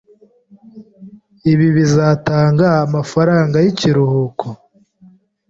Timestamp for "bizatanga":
1.77-2.67